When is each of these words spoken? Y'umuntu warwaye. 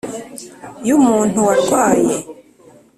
Y'umuntu 0.87 1.37
warwaye. 1.47 2.15